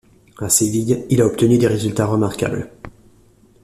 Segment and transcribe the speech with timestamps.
[0.39, 2.71] À Séville, il a obtenu des résultats remarquables.